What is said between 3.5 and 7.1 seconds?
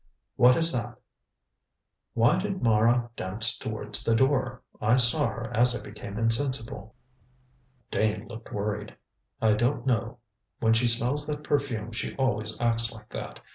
towards the door. I saw her as I became insensible."